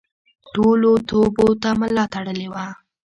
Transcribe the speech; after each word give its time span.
ټولو 0.53 0.91
توبو 1.09 1.47
ته 1.61 1.69
ملا 1.79 2.05
تړلې 2.13 2.47
وه. 2.53 2.65